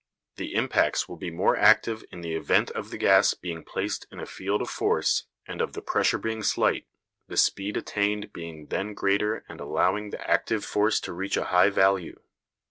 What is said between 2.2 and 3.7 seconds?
the event of the gas being